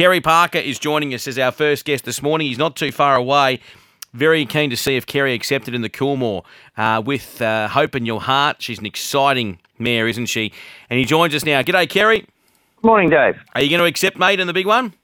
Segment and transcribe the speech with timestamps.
[0.00, 2.46] Kerry Parker is joining us as our first guest this morning.
[2.46, 3.60] He's not too far away.
[4.14, 6.42] Very keen to see if Kerry accepted in the Coolmore
[6.78, 8.62] uh, with uh, Hope in Your Heart.
[8.62, 10.54] She's an exciting mare, isn't she?
[10.88, 11.60] And he joins us now.
[11.60, 12.20] G'day, Kerry.
[12.20, 12.28] Good
[12.82, 13.34] Morning, Dave.
[13.54, 14.94] Are you going to accept, mate, in the big one?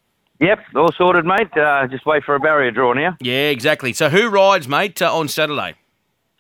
[0.41, 1.55] Yep, all sorted, mate.
[1.55, 3.19] Uh, just wait for a barrier draw now.
[3.21, 3.93] Yeah, exactly.
[3.93, 5.75] So who rides, mate, uh, on Saturday?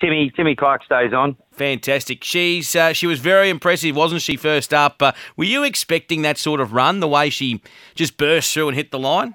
[0.00, 1.36] Timmy Timmy Clark stays on.
[1.56, 2.22] Fantastic.
[2.22, 4.36] She's uh, she was very impressive, wasn't she?
[4.36, 7.62] First up, uh, were you expecting that sort of run, the way she
[7.94, 9.34] just burst through and hit the line?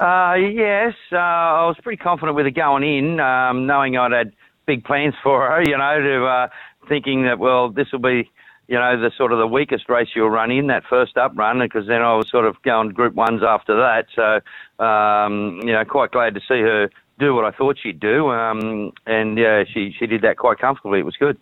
[0.00, 4.32] Uh, yes, uh, I was pretty confident with her going in, um, knowing I'd had
[4.66, 5.62] big plans for her.
[5.62, 6.48] You know, to uh,
[6.88, 8.28] thinking that well, this will be
[8.66, 11.60] you know the sort of the weakest race you'll run in that first up run,
[11.60, 14.06] because then I was sort of going Group Ones after that.
[14.16, 18.30] So um, you know, quite glad to see her do what I thought she'd do.
[18.30, 21.00] Um, and yeah, she she did that quite comfortably.
[21.00, 21.38] It was good.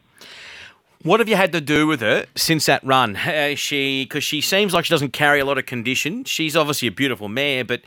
[1.02, 3.16] What have you had to do with her since that run?
[3.30, 6.24] Uh, she because she seems like she doesn't carry a lot of condition.
[6.24, 7.82] She's obviously a beautiful mare, but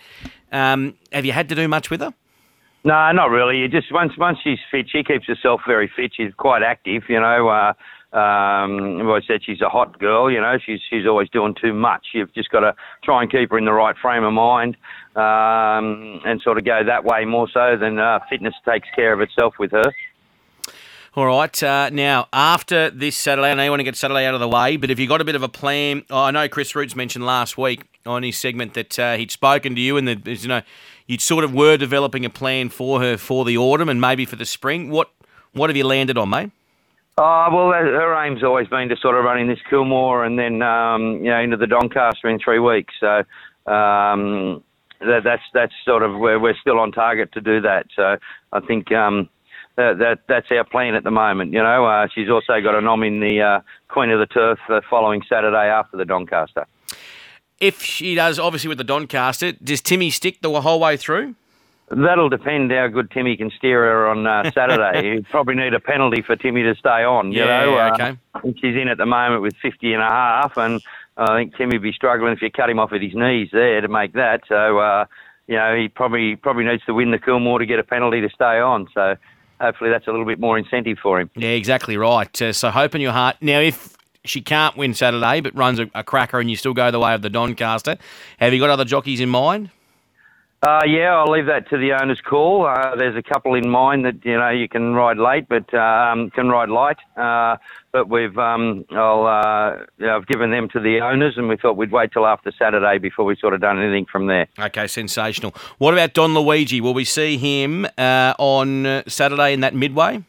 [0.52, 2.14] um, have you had to do much with her?
[2.86, 3.59] No, not really.
[3.59, 6.14] You just once once she's fit, she keeps herself very fit.
[6.16, 7.50] She's quite active, you know.
[7.50, 7.73] Uh,
[8.14, 10.30] um, I've said she's a hot girl.
[10.30, 12.08] You know, she's she's always doing too much.
[12.14, 14.78] You've just got to try and keep her in the right frame of mind,
[15.16, 19.22] um, and sort of go that way more so than uh, fitness takes care of
[19.22, 19.91] itself with her.
[21.16, 21.64] All right.
[21.64, 24.50] Uh, now, after this Saturday, I know you want to get Saturday out of the
[24.50, 26.95] way, but if you got a bit of a plan, oh, I know Chris Roots
[26.95, 30.47] mentioned last week on his segment that uh, he'd spoken to you and that you
[30.47, 30.61] know
[31.08, 34.36] you sort of were developing a plan for her for the autumn and maybe for
[34.36, 34.89] the spring.
[34.89, 35.11] What
[35.53, 36.52] what have you landed on, mate?
[37.17, 40.64] Oh, well, her aim's always been to sort of run in this Coolmore and then,
[40.64, 42.94] um, you know, into the Doncaster in three weeks.
[43.00, 43.19] So
[43.72, 44.64] um,
[45.00, 47.86] that, that's that's sort of where we're still on target to do that.
[47.95, 48.17] So
[48.52, 49.30] I think um,
[49.75, 51.53] that, that that's our plan at the moment.
[51.53, 54.58] You know, uh, she's also got a nom in the uh, Queen of the Turf
[54.67, 56.66] the following Saturday after the Doncaster.
[57.59, 61.36] If she does, obviously with the Doncaster, does Timmy stick the whole way through?
[61.89, 65.16] That'll depend how good Timmy can steer her on uh, Saturday.
[65.16, 67.31] you probably need a penalty for Timmy to stay on.
[67.31, 68.18] You yeah, know, okay.
[68.34, 70.81] Uh, she's in at the moment with 50 and a half, and
[71.18, 73.81] I think Timmy would be struggling if you cut him off at his knees there
[73.81, 74.41] to make that.
[74.47, 75.06] So, uh,
[75.47, 78.30] you know, he probably probably needs to win the Coolmore to get a penalty to
[78.30, 78.88] stay on.
[78.94, 79.16] So,
[79.59, 81.30] hopefully, that's a little bit more incentive for him.
[81.36, 82.41] Yeah, exactly right.
[82.41, 83.36] Uh, so, hope in your heart.
[83.41, 86.90] Now, if she can't win Saturday, but runs a, a cracker, and you still go
[86.91, 87.97] the way of the Doncaster,
[88.40, 89.69] have you got other jockeys in mind?
[90.63, 92.66] Uh, yeah, I'll leave that to the owner's call.
[92.66, 96.29] Uh, there's a couple in mind that you know you can ride late, but um,
[96.29, 96.96] can ride light.
[97.18, 97.57] Uh,
[97.91, 101.57] but we've um, I'll uh, you know, I've given them to the owners, and we
[101.57, 104.47] thought we'd wait till after Saturday before we sort of done anything from there.
[104.57, 105.53] Okay, sensational.
[105.79, 106.80] What about Don Luigi?
[106.80, 110.24] Will we see him uh, on Saturday in that midway?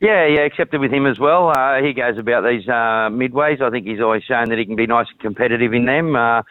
[0.00, 1.48] Yeah, yeah, accepted with him as well.
[1.48, 3.60] Uh, he goes about these uh, midways.
[3.60, 6.14] I think he's always shown that he can be nice and competitive in them.
[6.14, 6.42] Uh,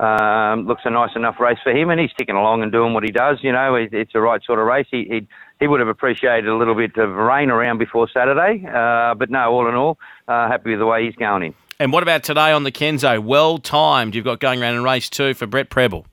[0.00, 3.04] um, looks a nice enough race for him, and he's ticking along and doing what
[3.04, 3.38] he does.
[3.42, 4.86] You know, it, it's the right sort of race.
[4.90, 5.28] He he
[5.60, 9.50] he would have appreciated a little bit of rain around before Saturday, uh, but no,
[9.52, 11.54] all in all, uh, happy with the way he's going in.
[11.78, 13.22] And what about today on the Kenzo?
[13.22, 14.14] Well timed.
[14.14, 16.06] You've got going around in race two for Brett Prebble.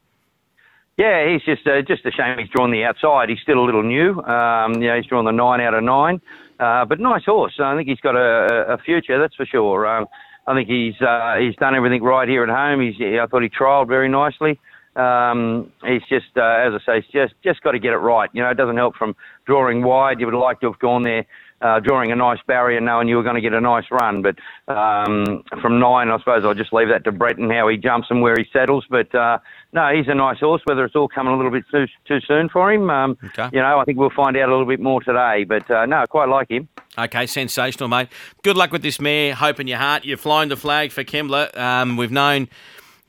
[0.97, 3.29] Yeah, he's just uh, just a shame he's drawn the outside.
[3.29, 4.21] He's still a little new.
[4.23, 6.19] Um, you know, he's drawn the nine out of nine,
[6.59, 7.53] uh, but nice horse.
[7.59, 9.85] I think he's got a, a future, that's for sure.
[9.85, 10.07] Um,
[10.47, 12.81] I think he's uh, he's done everything right here at home.
[12.81, 14.59] He's I thought he trialled very nicely.
[14.95, 18.29] Um, he's just uh, as I say, he's just just got to get it right.
[18.33, 19.15] You know, it doesn't help from
[19.45, 20.19] drawing wide.
[20.19, 21.25] You would like to have gone there.
[21.59, 24.35] Uh, drawing a nice barrier, knowing you were going to get a nice run, but
[24.71, 28.09] um, from nine, I suppose I'll just leave that to Brett and how he jumps
[28.11, 28.85] and where he settles.
[28.87, 29.39] But uh,
[29.73, 30.61] no, he's a nice horse.
[30.65, 33.49] Whether it's all coming a little bit too too soon for him, um, okay.
[33.51, 35.45] you know, I think we'll find out a little bit more today.
[35.45, 36.69] But uh, no, I quite like him.
[36.97, 38.09] Okay, sensational, mate.
[38.43, 39.35] Good luck with this mare.
[39.35, 40.03] Hope in your heart.
[40.03, 41.55] You've flown the flag for Kembla.
[41.55, 42.49] Um, we've known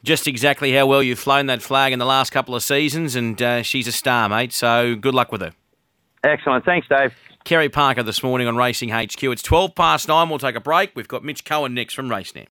[0.05, 3.41] just exactly how well you've flown that flag in the last couple of seasons, and
[3.41, 4.53] uh, she's a star, mate.
[4.53, 5.53] So good luck with her.
[6.23, 6.65] Excellent.
[6.65, 7.13] Thanks, Dave.
[7.45, 9.23] Kerry Parker this morning on Racing HQ.
[9.23, 10.29] It's 12 past nine.
[10.29, 10.91] We'll take a break.
[10.95, 12.47] We've got Mitch Cohen next from RaceNet.